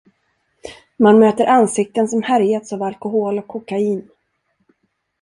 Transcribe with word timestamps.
Man 0.97 1.19
möter 1.19 1.45
ansikten 1.47 2.07
som 2.07 2.21
härjats 2.23 2.73
av 2.73 2.81
alkohol 2.83 3.39
och 3.39 3.47
kokain. 3.47 4.09